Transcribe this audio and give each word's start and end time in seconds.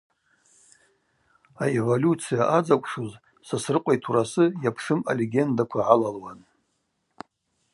Аэволюциа 1.63 2.41
ъадзакӏвшуз 2.53 3.11
Сосрыкъва 3.47 3.91
йтурасы 3.95 4.45
йапшым 4.63 4.99
алегендаква 5.11 5.81
гӏалалуан. 5.85 6.39